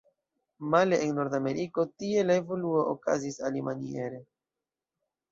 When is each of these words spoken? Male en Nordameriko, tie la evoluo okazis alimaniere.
Male 0.75 0.95
en 1.07 1.11
Nordameriko, 1.17 1.83
tie 2.03 2.23
la 2.29 2.37
evoluo 2.43 2.79
okazis 2.93 3.37
alimaniere. 3.51 4.23